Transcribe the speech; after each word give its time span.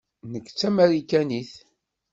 Nekk 0.31 0.47
d 0.51 0.55
Tamarikanit. 0.59 1.53